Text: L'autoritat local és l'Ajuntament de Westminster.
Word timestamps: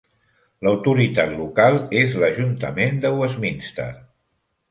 L'autoritat 0.67 1.33
local 1.41 1.77
és 2.01 2.17
l'Ajuntament 2.23 2.99
de 3.05 3.13
Westminster. 3.19 3.89